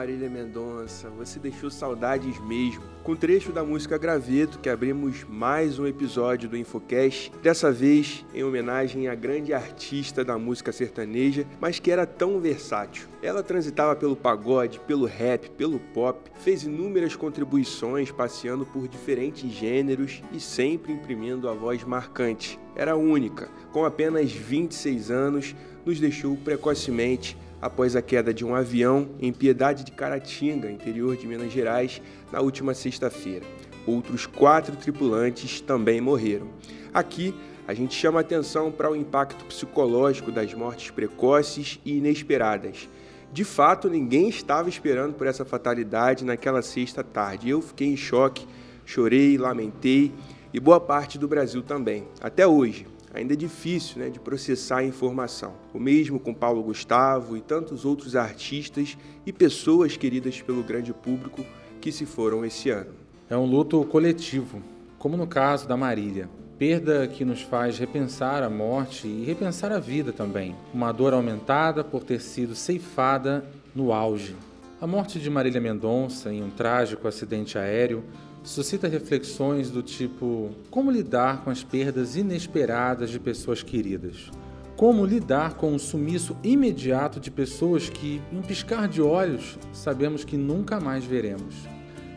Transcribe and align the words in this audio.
Marília 0.00 0.30
Mendonça, 0.30 1.10
você 1.10 1.38
deixou 1.38 1.70
saudades 1.70 2.40
mesmo. 2.40 2.82
Com 3.02 3.14
trecho 3.14 3.52
da 3.52 3.62
música 3.62 3.98
Graveto 3.98 4.58
que 4.58 4.70
abrimos 4.70 5.26
mais 5.28 5.78
um 5.78 5.86
episódio 5.86 6.48
do 6.48 6.56
Infocast, 6.56 7.30
dessa 7.42 7.70
vez 7.70 8.24
em 8.32 8.42
homenagem 8.42 9.08
à 9.08 9.14
grande 9.14 9.52
artista 9.52 10.24
da 10.24 10.38
música 10.38 10.72
sertaneja, 10.72 11.46
mas 11.60 11.78
que 11.78 11.90
era 11.90 12.06
tão 12.06 12.40
versátil. 12.40 13.08
Ela 13.22 13.42
transitava 13.42 13.94
pelo 13.94 14.16
pagode, 14.16 14.80
pelo 14.80 15.04
rap, 15.04 15.50
pelo 15.50 15.78
pop, 15.78 16.30
fez 16.36 16.62
inúmeras 16.62 17.14
contribuições 17.14 18.10
passeando 18.10 18.64
por 18.64 18.88
diferentes 18.88 19.52
gêneros 19.52 20.22
e 20.32 20.40
sempre 20.40 20.94
imprimindo 20.94 21.46
a 21.46 21.52
voz 21.52 21.84
marcante. 21.84 22.58
Era 22.74 22.96
única, 22.96 23.50
com 23.70 23.84
apenas 23.84 24.32
26 24.32 25.10
anos, 25.10 25.54
nos 25.84 26.00
deixou 26.00 26.36
precocemente 26.38 27.36
após 27.60 27.94
a 27.94 28.02
queda 28.02 28.32
de 28.32 28.44
um 28.44 28.54
avião 28.54 29.08
em 29.20 29.32
Piedade 29.32 29.84
de 29.84 29.92
Caratinga, 29.92 30.70
interior 30.70 31.16
de 31.16 31.26
Minas 31.26 31.52
Gerais, 31.52 32.00
na 32.32 32.40
última 32.40 32.74
sexta-feira. 32.74 33.44
Outros 33.86 34.26
quatro 34.26 34.76
tripulantes 34.76 35.60
também 35.60 36.00
morreram. 36.00 36.48
Aqui, 36.92 37.34
a 37.66 37.74
gente 37.74 37.94
chama 37.94 38.20
atenção 38.20 38.72
para 38.72 38.90
o 38.90 38.96
impacto 38.96 39.44
psicológico 39.44 40.32
das 40.32 40.52
mortes 40.54 40.90
precoces 40.90 41.78
e 41.84 41.98
inesperadas. 41.98 42.88
De 43.32 43.44
fato, 43.44 43.88
ninguém 43.88 44.28
estava 44.28 44.68
esperando 44.68 45.14
por 45.14 45.26
essa 45.26 45.44
fatalidade 45.44 46.24
naquela 46.24 46.62
sexta 46.62 47.04
tarde. 47.04 47.48
Eu 47.48 47.62
fiquei 47.62 47.88
em 47.88 47.96
choque, 47.96 48.46
chorei, 48.84 49.38
lamentei 49.38 50.12
e 50.52 50.58
boa 50.58 50.80
parte 50.80 51.16
do 51.16 51.28
Brasil 51.28 51.62
também, 51.62 52.08
até 52.20 52.44
hoje 52.44 52.86
ainda 53.12 53.34
é 53.34 53.36
difícil 53.36 54.00
né, 54.00 54.08
de 54.08 54.20
processar 54.20 54.78
a 54.78 54.84
informação. 54.84 55.54
O 55.74 55.78
mesmo 55.78 56.20
com 56.20 56.32
Paulo 56.32 56.62
Gustavo 56.62 57.36
e 57.36 57.40
tantos 57.40 57.84
outros 57.84 58.16
artistas 58.16 58.96
e 59.26 59.32
pessoas 59.32 59.96
queridas 59.96 60.40
pelo 60.40 60.62
grande 60.62 60.92
público 60.92 61.44
que 61.80 61.90
se 61.90 62.06
foram 62.06 62.44
esse 62.44 62.70
ano. 62.70 62.90
É 63.28 63.36
um 63.36 63.46
luto 63.46 63.84
coletivo, 63.84 64.62
como 64.98 65.16
no 65.16 65.26
caso 65.26 65.66
da 65.66 65.76
Marília. 65.76 66.28
Perda 66.58 67.08
que 67.08 67.24
nos 67.24 67.40
faz 67.40 67.78
repensar 67.78 68.42
a 68.42 68.50
morte 68.50 69.08
e 69.08 69.24
repensar 69.24 69.72
a 69.72 69.78
vida 69.78 70.12
também. 70.12 70.54
Uma 70.74 70.92
dor 70.92 71.14
aumentada 71.14 71.82
por 71.82 72.04
ter 72.04 72.20
sido 72.20 72.54
ceifada 72.54 73.44
no 73.74 73.92
auge. 73.92 74.36
A 74.80 74.86
morte 74.86 75.18
de 75.18 75.30
Marília 75.30 75.60
Mendonça 75.60 76.32
em 76.32 76.42
um 76.42 76.50
trágico 76.50 77.06
acidente 77.08 77.56
aéreo 77.56 78.04
suscita 78.42 78.88
reflexões 78.88 79.70
do 79.70 79.82
tipo: 79.82 80.50
como 80.70 80.90
lidar 80.90 81.42
com 81.44 81.50
as 81.50 81.62
perdas 81.62 82.16
inesperadas 82.16 83.10
de 83.10 83.18
pessoas 83.18 83.62
queridas? 83.62 84.30
Como 84.76 85.04
lidar 85.04 85.54
com 85.54 85.74
o 85.74 85.78
sumiço 85.78 86.36
imediato 86.42 87.20
de 87.20 87.30
pessoas 87.30 87.90
que, 87.90 88.20
em 88.32 88.38
um 88.38 88.42
piscar 88.42 88.88
de 88.88 89.02
olhos, 89.02 89.58
sabemos 89.72 90.24
que 90.24 90.38
nunca 90.38 90.80
mais 90.80 91.04
veremos? 91.04 91.54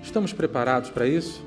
Estamos 0.02 0.32
preparados 0.32 0.90
para 0.90 1.06
isso? 1.06 1.44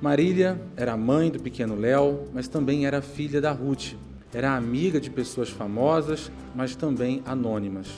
Marília 0.00 0.60
era 0.76 0.96
mãe 0.96 1.30
do 1.30 1.40
pequeno 1.40 1.74
Léo, 1.74 2.28
mas 2.34 2.48
também 2.48 2.86
era 2.86 3.00
filha 3.00 3.40
da 3.40 3.50
Ruth. 3.50 3.94
Era 4.32 4.54
amiga 4.54 5.00
de 5.00 5.10
pessoas 5.10 5.48
famosas, 5.48 6.30
mas 6.54 6.76
também 6.76 7.22
anônimas. 7.24 7.88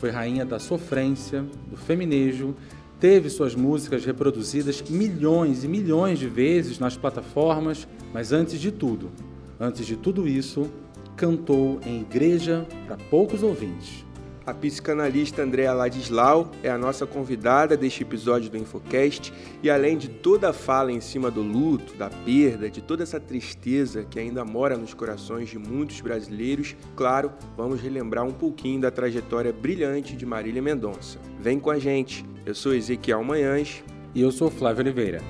Foi 0.00 0.10
rainha 0.10 0.46
da 0.46 0.58
sofrência, 0.58 1.44
do 1.70 1.76
feminejo 1.76 2.56
teve 3.00 3.30
suas 3.30 3.54
músicas 3.54 4.04
reproduzidas 4.04 4.84
milhões 4.88 5.64
e 5.64 5.68
milhões 5.68 6.18
de 6.18 6.28
vezes 6.28 6.78
nas 6.78 6.96
plataformas, 6.96 7.88
mas 8.12 8.30
antes 8.30 8.60
de 8.60 8.70
tudo, 8.70 9.10
antes 9.58 9.86
de 9.86 9.96
tudo 9.96 10.28
isso, 10.28 10.70
cantou 11.16 11.80
em 11.84 12.02
igreja 12.02 12.66
para 12.86 12.96
poucos 12.96 13.42
ouvintes. 13.42 14.04
A 14.50 14.54
psicanalista 14.54 15.42
Andréa 15.42 15.72
Ladislau 15.72 16.50
é 16.60 16.68
a 16.68 16.76
nossa 16.76 17.06
convidada 17.06 17.76
deste 17.76 18.02
episódio 18.02 18.50
do 18.50 18.56
Infocast 18.56 19.32
e 19.62 19.70
além 19.70 19.96
de 19.96 20.08
toda 20.08 20.50
a 20.50 20.52
fala 20.52 20.90
em 20.90 21.00
cima 21.00 21.30
do 21.30 21.40
luto, 21.40 21.94
da 21.94 22.10
perda, 22.10 22.68
de 22.68 22.80
toda 22.80 23.04
essa 23.04 23.20
tristeza 23.20 24.02
que 24.02 24.18
ainda 24.18 24.44
mora 24.44 24.76
nos 24.76 24.92
corações 24.92 25.50
de 25.50 25.56
muitos 25.56 26.00
brasileiros, 26.00 26.74
claro, 26.96 27.32
vamos 27.56 27.80
relembrar 27.80 28.26
um 28.26 28.32
pouquinho 28.32 28.80
da 28.80 28.90
trajetória 28.90 29.52
brilhante 29.52 30.16
de 30.16 30.26
Marília 30.26 30.60
Mendonça. 30.60 31.20
Vem 31.38 31.60
com 31.60 31.70
a 31.70 31.78
gente. 31.78 32.26
Eu 32.44 32.54
sou 32.56 32.74
Ezequiel 32.74 33.22
Manhães 33.22 33.84
e 34.12 34.20
eu 34.20 34.32
sou 34.32 34.50
Flávio 34.50 34.82
Oliveira. 34.82 35.20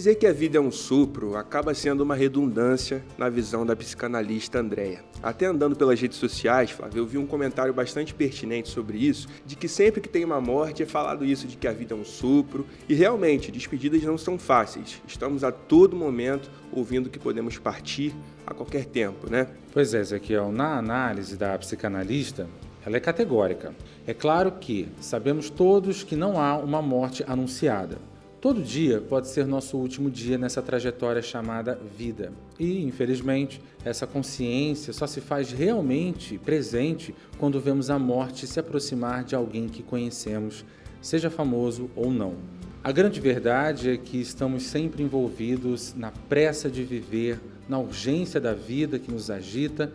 Dizer 0.00 0.14
que 0.14 0.26
a 0.26 0.32
vida 0.32 0.56
é 0.56 0.60
um 0.62 0.70
sopro 0.70 1.36
acaba 1.36 1.74
sendo 1.74 2.00
uma 2.00 2.14
redundância 2.14 3.04
na 3.18 3.28
visão 3.28 3.66
da 3.66 3.76
psicanalista 3.76 4.58
Andrea. 4.58 5.04
Até 5.22 5.44
andando 5.44 5.76
pelas 5.76 6.00
redes 6.00 6.16
sociais, 6.16 6.70
Flávio, 6.70 7.00
eu 7.00 7.06
vi 7.06 7.18
um 7.18 7.26
comentário 7.26 7.74
bastante 7.74 8.14
pertinente 8.14 8.70
sobre 8.70 8.96
isso, 8.96 9.28
de 9.44 9.56
que 9.56 9.68
sempre 9.68 10.00
que 10.00 10.08
tem 10.08 10.24
uma 10.24 10.40
morte 10.40 10.82
é 10.82 10.86
falado 10.86 11.22
isso 11.22 11.46
de 11.46 11.58
que 11.58 11.68
a 11.68 11.72
vida 11.74 11.94
é 11.94 11.98
um 11.98 12.02
sopro, 12.06 12.64
e 12.88 12.94
realmente, 12.94 13.52
despedidas 13.52 14.02
não 14.02 14.16
são 14.16 14.38
fáceis. 14.38 15.02
Estamos 15.06 15.44
a 15.44 15.52
todo 15.52 15.94
momento 15.94 16.50
ouvindo 16.72 17.10
que 17.10 17.18
podemos 17.18 17.58
partir 17.58 18.14
a 18.46 18.54
qualquer 18.54 18.86
tempo, 18.86 19.30
né? 19.30 19.48
Pois 19.70 19.92
é, 19.92 20.00
Ezequiel, 20.00 20.50
na 20.50 20.78
análise 20.78 21.36
da 21.36 21.58
psicanalista, 21.58 22.48
ela 22.86 22.96
é 22.96 23.00
categórica. 23.00 23.74
É 24.06 24.14
claro 24.14 24.52
que 24.52 24.88
sabemos 24.98 25.50
todos 25.50 26.02
que 26.02 26.16
não 26.16 26.40
há 26.40 26.56
uma 26.56 26.80
morte 26.80 27.22
anunciada. 27.28 27.98
Todo 28.40 28.62
dia 28.62 29.02
pode 29.02 29.28
ser 29.28 29.46
nosso 29.46 29.76
último 29.76 30.10
dia 30.10 30.38
nessa 30.38 30.62
trajetória 30.62 31.20
chamada 31.20 31.78
vida. 31.94 32.32
E, 32.58 32.82
infelizmente, 32.82 33.60
essa 33.84 34.06
consciência 34.06 34.94
só 34.94 35.06
se 35.06 35.20
faz 35.20 35.52
realmente 35.52 36.38
presente 36.38 37.14
quando 37.36 37.60
vemos 37.60 37.90
a 37.90 37.98
morte 37.98 38.46
se 38.46 38.58
aproximar 38.58 39.24
de 39.24 39.34
alguém 39.34 39.68
que 39.68 39.82
conhecemos, 39.82 40.64
seja 41.02 41.28
famoso 41.28 41.90
ou 41.94 42.10
não. 42.10 42.34
A 42.82 42.90
grande 42.90 43.20
verdade 43.20 43.90
é 43.90 43.98
que 43.98 44.18
estamos 44.18 44.62
sempre 44.62 45.02
envolvidos 45.02 45.92
na 45.94 46.10
pressa 46.10 46.70
de 46.70 46.82
viver, 46.82 47.38
na 47.68 47.78
urgência 47.78 48.40
da 48.40 48.54
vida 48.54 48.98
que 48.98 49.12
nos 49.12 49.30
agita 49.30 49.92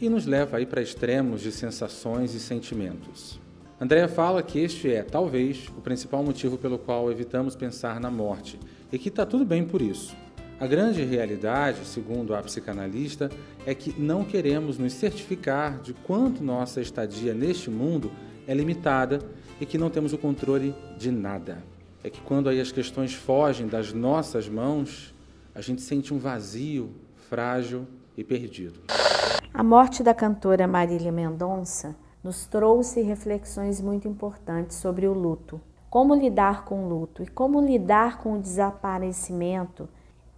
e 0.00 0.08
nos 0.08 0.24
leva 0.24 0.56
aí 0.56 0.64
para 0.64 0.80
extremos 0.80 1.42
de 1.42 1.52
sensações 1.52 2.32
e 2.32 2.40
sentimentos. 2.40 3.41
Andréa 3.82 4.06
fala 4.06 4.44
que 4.44 4.60
este 4.60 4.92
é, 4.92 5.02
talvez, 5.02 5.66
o 5.76 5.80
principal 5.80 6.22
motivo 6.22 6.56
pelo 6.56 6.78
qual 6.78 7.10
evitamos 7.10 7.56
pensar 7.56 7.98
na 7.98 8.12
morte 8.12 8.56
e 8.92 8.96
que 8.96 9.08
está 9.08 9.26
tudo 9.26 9.44
bem 9.44 9.64
por 9.64 9.82
isso. 9.82 10.14
A 10.60 10.68
grande 10.68 11.02
realidade, 11.02 11.84
segundo 11.84 12.32
a 12.32 12.40
psicanalista, 12.44 13.28
é 13.66 13.74
que 13.74 13.92
não 14.00 14.22
queremos 14.22 14.78
nos 14.78 14.92
certificar 14.92 15.80
de 15.80 15.94
quanto 15.94 16.44
nossa 16.44 16.80
estadia 16.80 17.34
neste 17.34 17.70
mundo 17.70 18.12
é 18.46 18.54
limitada 18.54 19.18
e 19.60 19.66
que 19.66 19.76
não 19.76 19.90
temos 19.90 20.12
o 20.12 20.18
controle 20.18 20.72
de 20.96 21.10
nada. 21.10 21.58
É 22.04 22.08
que 22.08 22.20
quando 22.20 22.48
aí 22.48 22.60
as 22.60 22.70
questões 22.70 23.12
fogem 23.12 23.66
das 23.66 23.92
nossas 23.92 24.48
mãos, 24.48 25.12
a 25.52 25.60
gente 25.60 25.82
sente 25.82 26.14
um 26.14 26.18
vazio, 26.18 26.92
frágil 27.28 27.84
e 28.16 28.22
perdido. 28.22 28.78
A 29.52 29.64
morte 29.64 30.04
da 30.04 30.14
cantora 30.14 30.68
Marília 30.68 31.10
Mendonça 31.10 31.96
nos 32.22 32.46
trouxe 32.46 33.02
reflexões 33.02 33.80
muito 33.80 34.06
importantes 34.06 34.76
sobre 34.76 35.06
o 35.06 35.12
luto. 35.12 35.60
Como 35.90 36.14
lidar 36.14 36.64
com 36.64 36.84
o 36.84 36.88
luto 36.88 37.22
e 37.22 37.26
como 37.26 37.60
lidar 37.60 38.18
com 38.18 38.34
o 38.34 38.38
desaparecimento 38.38 39.88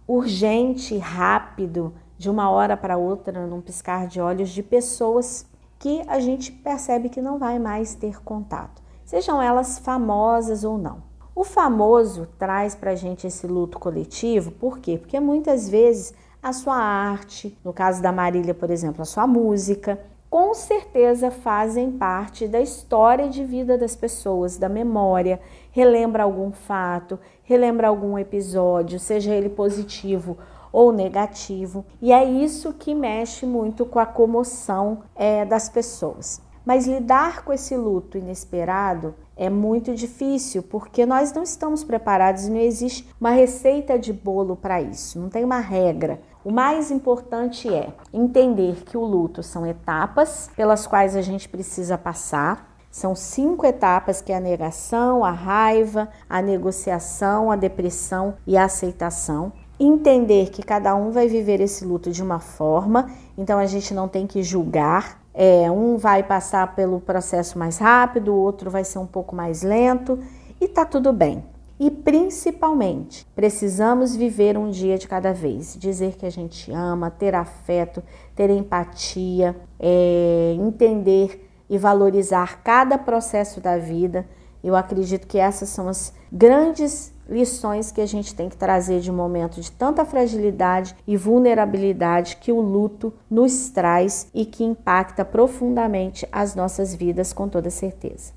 urgente, 0.07 0.97
rápido, 0.97 1.93
de 2.17 2.29
uma 2.29 2.49
hora 2.49 2.75
para 2.77 2.97
outra, 2.97 3.45
num 3.45 3.61
piscar 3.61 4.07
de 4.07 4.19
olhos, 4.21 4.49
de 4.49 4.63
pessoas 4.63 5.45
que 5.79 6.01
a 6.07 6.19
gente 6.19 6.51
percebe 6.51 7.09
que 7.09 7.21
não 7.21 7.37
vai 7.37 7.59
mais 7.59 7.95
ter 7.95 8.21
contato, 8.23 8.81
sejam 9.03 9.41
elas 9.41 9.79
famosas 9.79 10.63
ou 10.63 10.77
não. 10.77 11.03
O 11.35 11.43
famoso 11.43 12.27
traz 12.39 12.73
para 12.73 12.91
a 12.91 12.95
gente 12.95 13.27
esse 13.27 13.45
luto 13.45 13.77
coletivo, 13.77 14.51
por 14.51 14.79
quê? 14.79 14.97
Porque 14.97 15.19
muitas 15.19 15.67
vezes 15.67 16.13
a 16.41 16.53
sua 16.53 16.77
arte, 16.77 17.57
no 17.63 17.73
caso 17.73 18.01
da 18.01 18.11
Marília, 18.11 18.53
por 18.53 18.69
exemplo, 18.69 19.01
a 19.01 19.05
sua 19.05 19.27
música, 19.27 19.99
com 20.35 20.53
certeza 20.53 21.31
fazem 21.31 21.89
parte 21.89 22.45
da 22.45 22.59
história 22.59 23.29
de 23.29 23.45
vida 23.45 23.77
das 23.77 23.95
pessoas, 23.95 24.57
da 24.57 24.67
memória, 24.67 25.39
relembra 25.71 26.23
algum 26.23 26.51
fato, 26.51 27.17
relembra 27.41 27.87
algum 27.87 28.19
episódio, 28.19 28.99
seja 28.99 29.33
ele 29.33 29.47
positivo 29.47 30.37
ou 30.73 30.91
negativo, 30.91 31.85
e 32.01 32.11
é 32.11 32.25
isso 32.25 32.73
que 32.73 32.93
mexe 32.93 33.45
muito 33.45 33.85
com 33.85 33.97
a 33.97 34.05
comoção 34.05 35.03
é, 35.15 35.45
das 35.45 35.69
pessoas. 35.69 36.41
Mas 36.65 36.85
lidar 36.85 37.45
com 37.45 37.53
esse 37.53 37.77
luto 37.77 38.17
inesperado 38.17 39.15
é 39.37 39.49
muito 39.49 39.95
difícil 39.95 40.63
porque 40.63 41.05
nós 41.05 41.31
não 41.31 41.43
estamos 41.43 41.81
preparados 41.81 42.49
não 42.49 42.57
existe 42.57 43.07
uma 43.21 43.29
receita 43.29 43.97
de 43.97 44.11
bolo 44.11 44.57
para 44.57 44.81
isso, 44.81 45.17
não 45.17 45.29
tem 45.29 45.45
uma 45.45 45.59
regra. 45.61 46.19
O 46.45 46.51
mais 46.51 46.91
importante 46.91 47.67
é 47.73 47.91
entender 48.13 48.83
que 48.85 48.95
o 48.95 49.03
luto 49.03 49.41
são 49.41 49.65
etapas 49.65 50.47
pelas 50.55 50.85
quais 50.85 51.15
a 51.15 51.21
gente 51.23 51.49
precisa 51.49 51.97
passar. 51.97 52.77
São 52.91 53.15
cinco 53.15 53.65
etapas 53.65 54.21
que 54.21 54.31
é 54.31 54.37
a 54.37 54.39
negação, 54.39 55.25
a 55.25 55.31
raiva, 55.31 56.07
a 56.29 56.43
negociação, 56.43 57.49
a 57.49 57.55
depressão 57.55 58.35
e 58.45 58.55
a 58.55 58.65
aceitação. 58.65 59.51
entender 59.79 60.51
que 60.51 60.61
cada 60.61 60.93
um 60.95 61.09
vai 61.09 61.27
viver 61.27 61.59
esse 61.59 61.83
luto 61.83 62.11
de 62.11 62.21
uma 62.21 62.39
forma, 62.39 63.09
então 63.35 63.57
a 63.57 63.65
gente 63.65 63.91
não 63.91 64.07
tem 64.07 64.27
que 64.27 64.43
julgar. 64.43 65.19
É, 65.33 65.69
um 65.71 65.97
vai 65.97 66.21
passar 66.21 66.75
pelo 66.75 67.01
processo 67.01 67.57
mais 67.57 67.79
rápido, 67.79 68.31
o 68.31 68.39
outro 68.39 68.69
vai 68.69 68.83
ser 68.83 68.99
um 68.99 69.07
pouco 69.07 69.35
mais 69.35 69.63
lento 69.63 70.19
e 70.61 70.67
tá 70.67 70.85
tudo 70.85 71.11
bem. 71.11 71.43
E 71.77 71.91
principalmente, 71.91 73.27
precisamos 73.35 74.15
viver 74.15 74.57
um 74.57 74.69
dia 74.69 74.97
de 74.97 75.07
cada 75.07 75.33
vez, 75.33 75.75
dizer 75.77 76.15
que 76.15 76.25
a 76.25 76.29
gente 76.29 76.71
ama, 76.71 77.11
ter 77.11 77.35
afeto, 77.35 78.01
ter 78.33 78.49
empatia, 78.49 79.55
é, 79.77 80.55
entender 80.57 81.49
e 81.69 81.77
valorizar 81.77 82.61
cada 82.63 82.97
processo 82.97 83.59
da 83.59 83.77
vida. 83.77 84.25
Eu 84.63 84.75
acredito 84.75 85.27
que 85.27 85.37
essas 85.37 85.67
são 85.67 85.89
as 85.89 86.13
grandes 86.31 87.13
lições 87.27 87.91
que 87.91 87.99
a 87.99 88.05
gente 88.05 88.33
tem 88.33 88.47
que 88.47 88.55
trazer 88.55 89.01
de 89.01 89.11
um 89.11 89.15
momento 89.15 89.59
de 89.59 89.71
tanta 89.71 90.05
fragilidade 90.05 90.95
e 91.05 91.17
vulnerabilidade 91.17 92.37
que 92.37 92.51
o 92.51 92.61
luto 92.61 93.11
nos 93.29 93.69
traz 93.69 94.27
e 94.33 94.45
que 94.45 94.63
impacta 94.63 95.25
profundamente 95.25 96.27
as 96.31 96.55
nossas 96.55 96.95
vidas 96.95 97.33
com 97.33 97.49
toda 97.49 97.69
certeza. 97.69 98.31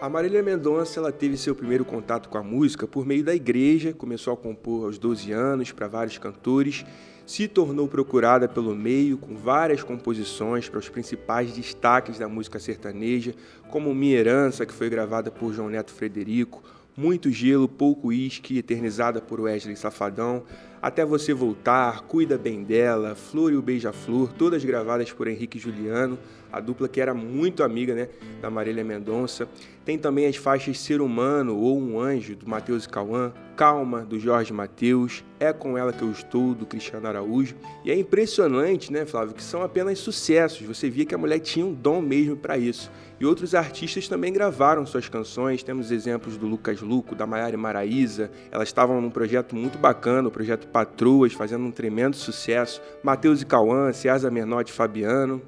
A 0.00 0.08
Marília 0.08 0.44
Mendonça 0.44 1.00
ela 1.00 1.10
teve 1.10 1.36
seu 1.36 1.56
primeiro 1.56 1.84
contato 1.84 2.28
com 2.28 2.38
a 2.38 2.42
música 2.42 2.86
por 2.86 3.04
meio 3.04 3.24
da 3.24 3.34
igreja, 3.34 3.92
começou 3.92 4.32
a 4.32 4.36
compor 4.36 4.84
aos 4.84 4.96
12 4.96 5.32
anos 5.32 5.72
para 5.72 5.88
vários 5.88 6.16
cantores, 6.18 6.86
se 7.26 7.48
tornou 7.48 7.88
procurada 7.88 8.48
pelo 8.48 8.76
meio 8.76 9.18
com 9.18 9.34
várias 9.34 9.82
composições 9.82 10.68
para 10.68 10.78
os 10.78 10.88
principais 10.88 11.52
destaques 11.52 12.16
da 12.16 12.28
música 12.28 12.60
sertaneja, 12.60 13.34
como 13.72 13.92
Minha 13.92 14.18
Herança, 14.18 14.64
que 14.64 14.72
foi 14.72 14.88
gravada 14.88 15.32
por 15.32 15.52
João 15.52 15.68
Neto 15.68 15.92
Frederico, 15.92 16.62
muito 16.98 17.30
Gelo, 17.30 17.68
Pouco 17.68 18.08
Uísque, 18.08 18.58
eternizada 18.58 19.20
por 19.20 19.40
Wesley 19.40 19.76
Safadão, 19.76 20.42
Até 20.82 21.04
Você 21.04 21.32
Voltar, 21.32 22.02
Cuida 22.02 22.36
Bem 22.36 22.64
Dela, 22.64 23.14
Flor 23.14 23.52
e 23.52 23.56
o 23.56 23.62
Beija-Flor, 23.62 24.32
todas 24.32 24.64
gravadas 24.64 25.12
por 25.12 25.28
Henrique 25.28 25.60
Juliano, 25.60 26.18
a 26.52 26.58
dupla 26.58 26.88
que 26.88 27.00
era 27.00 27.14
muito 27.14 27.62
amiga 27.62 27.94
né, 27.94 28.08
da 28.42 28.50
Marília 28.50 28.82
Mendonça. 28.82 29.48
Tem 29.84 29.96
também 29.96 30.26
as 30.26 30.34
faixas 30.34 30.80
Ser 30.80 31.00
Humano 31.00 31.56
ou 31.56 31.78
Um 31.78 32.00
Anjo, 32.00 32.34
do 32.34 32.48
Matheus 32.48 32.84
e 32.84 32.88
Cauã, 32.88 33.32
Calma, 33.58 34.02
do 34.02 34.20
Jorge 34.20 34.52
Matheus, 34.52 35.24
É 35.40 35.52
Com 35.52 35.76
Ela 35.76 35.92
Que 35.92 36.02
Eu 36.02 36.12
Estou, 36.12 36.54
do 36.54 36.64
Cristiano 36.64 37.08
Araújo. 37.08 37.56
E 37.84 37.90
é 37.90 37.98
impressionante, 37.98 38.92
né, 38.92 39.04
Flávio, 39.04 39.34
que 39.34 39.42
são 39.42 39.64
apenas 39.64 39.98
sucessos. 39.98 40.64
Você 40.64 40.88
via 40.88 41.04
que 41.04 41.12
a 41.12 41.18
mulher 41.18 41.40
tinha 41.40 41.66
um 41.66 41.74
dom 41.74 42.00
mesmo 42.00 42.36
para 42.36 42.56
isso. 42.56 42.88
E 43.18 43.26
outros 43.26 43.56
artistas 43.56 44.06
também 44.06 44.32
gravaram 44.32 44.86
suas 44.86 45.08
canções. 45.08 45.64
Temos 45.64 45.90
exemplos 45.90 46.36
do 46.36 46.46
Lucas 46.46 46.80
Luco, 46.80 47.16
da 47.16 47.26
Maiara 47.26 47.56
Maraíza. 47.56 48.30
Elas 48.52 48.68
estavam 48.68 49.00
num 49.00 49.10
projeto 49.10 49.56
muito 49.56 49.76
bacana, 49.76 50.28
o 50.28 50.30
projeto 50.30 50.68
Patroas, 50.68 51.32
fazendo 51.32 51.64
um 51.64 51.72
tremendo 51.72 52.14
sucesso. 52.14 52.80
Matheus 53.02 53.42
e 53.42 53.46
Cauã, 53.46 53.92
César 53.92 54.30
Menotti 54.30 54.70
e 54.70 54.74
Fabiano. 54.74 55.42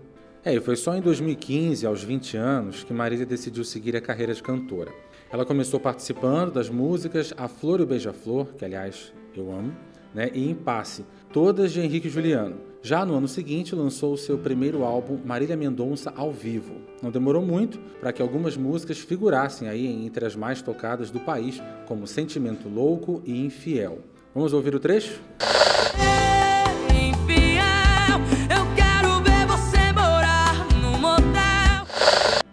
É, 0.44 0.52
e 0.52 0.60
foi 0.60 0.74
só 0.74 0.96
em 0.96 1.00
2015, 1.00 1.86
aos 1.86 2.02
20 2.02 2.36
anos, 2.36 2.82
que 2.82 2.92
Marília 2.92 3.24
decidiu 3.24 3.62
seguir 3.62 3.94
a 3.94 4.00
carreira 4.00 4.34
de 4.34 4.42
cantora. 4.42 4.90
Ela 5.32 5.46
começou 5.46 5.78
participando 5.78 6.50
das 6.54 6.68
músicas 6.68 7.32
A 7.36 7.46
Flor 7.46 7.78
e 7.78 7.84
o 7.84 7.86
Beija-Flor, 7.86 8.46
que 8.58 8.64
aliás 8.64 9.12
eu 9.36 9.52
amo, 9.52 9.72
né, 10.12 10.28
e 10.34 10.50
Impasse, 10.50 11.06
todas 11.32 11.70
de 11.70 11.80
Henrique 11.80 12.08
Juliano. 12.08 12.56
Já 12.82 13.04
no 13.06 13.14
ano 13.14 13.28
seguinte, 13.28 13.72
lançou 13.72 14.14
o 14.14 14.18
seu 14.18 14.36
primeiro 14.38 14.82
álbum 14.82 15.20
Marília 15.24 15.56
Mendonça 15.56 16.12
ao 16.16 16.32
vivo. 16.32 16.74
Não 17.00 17.12
demorou 17.12 17.42
muito 17.42 17.78
para 18.00 18.12
que 18.12 18.20
algumas 18.20 18.56
músicas 18.56 18.98
figurassem 18.98 19.68
aí 19.68 19.86
entre 19.86 20.26
as 20.26 20.34
mais 20.34 20.62
tocadas 20.62 21.12
do 21.12 21.20
país, 21.20 21.62
como 21.86 22.08
Sentimento 22.08 22.68
Louco 22.68 23.22
e 23.24 23.38
Infiel. 23.46 24.00
Vamos 24.34 24.52
ouvir 24.52 24.74
o 24.74 24.80
trecho? 24.80 25.20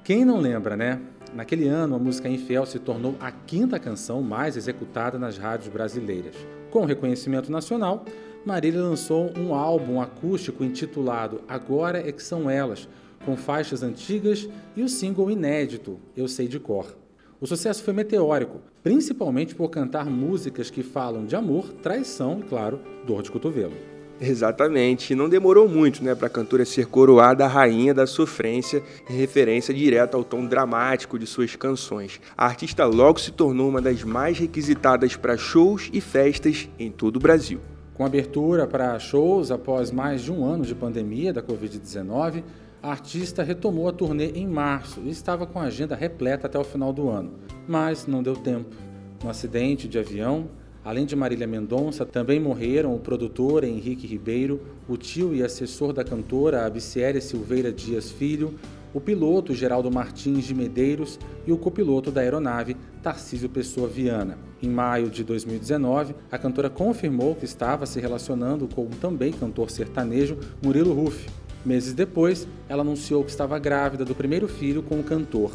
Quem 0.04 0.24
não 0.24 0.40
lembra, 0.40 0.78
né? 0.78 1.02
Naquele 1.34 1.68
ano, 1.68 1.96
a 1.96 2.00
música 2.00 2.30
Infiel 2.30 2.66
se 2.66 2.80
tornou 2.80 3.16
a 3.20 3.32
quinta 3.32 3.80
canção 3.80 4.22
mais 4.22 4.58
executada 4.58 5.20
nas 5.20 5.38
rádios 5.38 5.70
brasileiras. 5.70 6.36
Com 6.72 6.86
reconhecimento 6.86 7.52
nacional, 7.52 8.06
Marília 8.46 8.82
lançou 8.82 9.32
um 9.38 9.54
álbum 9.54 10.00
acústico 10.00 10.64
intitulado 10.64 11.42
Agora 11.48 12.00
é 12.08 12.12
que 12.12 12.24
são 12.24 12.50
elas, 12.50 12.88
com 13.26 13.36
faixas 13.36 13.84
antigas 13.84 14.48
e 14.76 14.84
o 14.84 14.90
single 14.90 15.30
inédito 15.30 16.00
Eu 16.16 16.28
Sei 16.28 16.48
de 16.48 16.60
Cor. 16.60 16.96
O 17.40 17.46
sucesso 17.46 17.84
foi 17.84 17.94
meteórico, 17.94 18.62
principalmente 18.82 19.54
por 19.54 19.70
cantar 19.70 20.06
músicas 20.06 20.70
que 20.70 20.82
falam 20.82 21.26
de 21.26 21.36
amor, 21.36 21.72
traição 21.84 22.40
e, 22.40 22.44
claro, 22.44 22.80
dor 23.06 23.22
de 23.22 23.30
cotovelo. 23.30 23.97
Exatamente, 24.20 25.14
não 25.14 25.30
demorou 25.30 25.70
muito 25.70 26.04
né, 26.04 26.16
para 26.16 26.26
a 26.26 26.30
cantora 26.30 26.66
ser 26.66 26.88
coroada 26.88 27.46
a 27.46 27.48
rainha 27.48 27.94
da 27.94 28.08
sofrência, 28.08 28.82
em 29.08 29.16
referência 29.16 29.74
direta 29.74 30.18
ao 30.18 30.24
tom 30.24 30.46
dramático 30.46 31.20
de 31.20 31.28
suas 31.28 31.56
canções. 31.56 32.20
A 32.36 32.46
artista 32.46 32.86
logo 32.86 33.20
se 33.20 33.32
tornou 33.32 33.70
uma 33.70 33.82
das 33.82 34.04
mais 34.04 34.40
requisitadas 34.40 35.16
para 35.16 35.38
shows 35.38 35.90
e 35.94 36.02
festas 36.02 36.68
em 36.80 36.90
todo 36.90 37.18
o 37.18 37.20
Brasil. 37.20 37.62
Com 37.94 38.06
abertura 38.06 38.66
para 38.66 38.98
shows 38.98 39.52
após 39.52 39.92
mais 39.92 40.22
de 40.22 40.32
um 40.32 40.44
ano 40.46 40.66
de 40.66 40.74
pandemia 40.74 41.32
da 41.32 41.42
Covid-19, 41.42 42.44
a 42.82 42.92
artista 42.92 43.44
retomou 43.44 43.88
a 43.88 43.92
turnê 43.92 44.32
em 44.32 44.48
março 44.48 45.02
e 45.04 45.10
estava 45.10 45.46
com 45.46 45.60
a 45.60 45.64
agenda 45.64 45.96
repleta 45.96 46.48
até 46.48 46.58
o 46.58 46.64
final 46.64 46.94
do 46.94 47.10
ano. 47.10 47.34
Mas 47.68 48.08
não 48.08 48.24
deu 48.24 48.36
tempo. 48.36 48.76
No 49.24 49.30
acidente 49.30 49.88
de 49.88 49.98
avião, 49.98 50.48
Além 50.88 51.06
de 51.06 51.18
Marília 51.18 51.46
Mendonça, 51.46 52.06
também 52.06 52.40
morreram 52.40 52.96
o 52.96 53.00
produtor 53.00 53.66
Henrique 53.66 54.08
Ribeiro, 54.08 54.62
o 54.88 54.96
tio 54.96 55.36
e 55.36 55.44
assessor 55.44 55.92
da 55.92 56.02
cantora 56.02 56.66
Abiciéria 56.66 57.20
Silveira 57.20 57.74
Dias 57.74 58.10
Filho, 58.10 58.56
o 58.94 59.02
piloto 59.02 59.54
Geraldo 59.54 59.92
Martins 59.92 60.46
de 60.46 60.54
Medeiros 60.54 61.20
e 61.46 61.52
o 61.52 61.58
copiloto 61.58 62.10
da 62.10 62.22
aeronave 62.22 62.78
Tarcísio 63.04 63.50
Pessoa 63.50 63.86
Viana. 63.86 64.38
Em 64.64 64.70
maio 64.70 65.10
de 65.10 65.26
2019, 65.26 66.16
a 66.32 66.38
cantora 66.38 66.70
confirmou 66.70 67.36
que 67.36 67.44
estava 67.44 67.86
se 67.86 68.00
relacionando 68.00 68.66
com 68.66 68.84
o 68.84 68.90
também 69.02 69.34
cantor 69.34 69.70
sertanejo 69.70 70.38
Murilo 70.64 70.94
Ruff. 70.94 71.28
Meses 71.66 71.94
depois, 71.94 72.48
ela 72.70 72.82
anunciou 72.82 73.26
que 73.26 73.30
estava 73.30 73.60
grávida 73.60 74.06
do 74.06 74.16
primeiro 74.16 74.48
filho 74.48 74.82
com 74.82 75.02
o 75.02 75.04
cantor. 75.04 75.52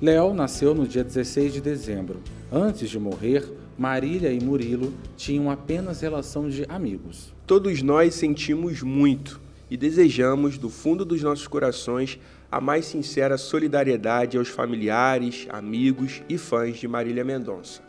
Léo 0.00 0.32
nasceu 0.32 0.72
no 0.72 0.86
dia 0.86 1.02
16 1.02 1.54
de 1.54 1.60
dezembro. 1.60 2.20
Antes 2.52 2.88
de 2.88 3.00
morrer, 3.00 3.57
Marília 3.78 4.32
e 4.32 4.42
Murilo 4.42 4.92
tinham 5.16 5.48
apenas 5.48 6.00
relação 6.00 6.48
de 6.48 6.66
amigos. 6.68 7.32
Todos 7.46 7.80
nós 7.80 8.12
sentimos 8.14 8.82
muito 8.82 9.40
e 9.70 9.76
desejamos, 9.76 10.58
do 10.58 10.68
fundo 10.68 11.04
dos 11.04 11.22
nossos 11.22 11.46
corações, 11.46 12.18
a 12.50 12.60
mais 12.60 12.86
sincera 12.86 13.38
solidariedade 13.38 14.36
aos 14.36 14.48
familiares, 14.48 15.46
amigos 15.50 16.22
e 16.28 16.36
fãs 16.36 16.76
de 16.78 16.88
Marília 16.88 17.24
Mendonça. 17.24 17.80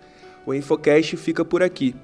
O 0.46 0.54
Infocast 0.54 1.18
fica 1.18 1.44
por 1.44 1.64
aqui. 1.64 1.96